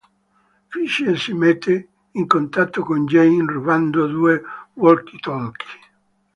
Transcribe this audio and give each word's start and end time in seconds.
Fisher 0.71 1.15
si 1.15 1.31
mette 1.35 1.87
in 2.13 2.25
contatto 2.25 2.81
con 2.81 3.05
Jamie 3.05 3.45
rubando 3.45 4.07
due 4.07 4.41
walkie-talkie. 4.73 5.77